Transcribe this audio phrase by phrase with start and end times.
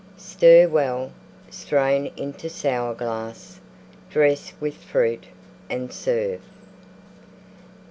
[0.17, 1.11] Stir well;
[1.51, 3.59] strain into Sour glass;
[4.09, 5.25] dress with Fruit
[5.69, 6.41] and serve.